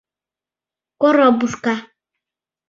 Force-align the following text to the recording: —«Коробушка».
—«Коробушка». 1.01 1.73